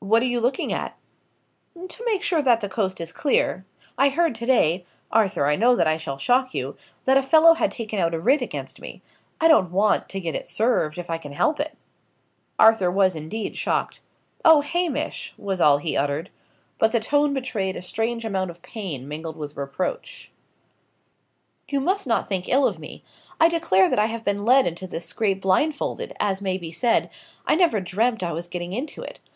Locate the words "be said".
26.58-27.10